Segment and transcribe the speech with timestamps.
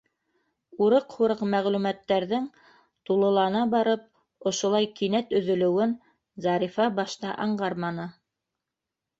[0.85, 2.47] Урыҡ-һурыҡ мәғлүмәттәрҙең
[3.09, 4.07] тулылана барып,
[4.53, 5.95] ошолай кинәт өҙөлөүөн
[6.47, 8.09] Зарифа башта аңғарманы.